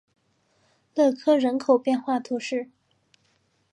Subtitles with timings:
[0.95, 2.71] 勒科人口变化图示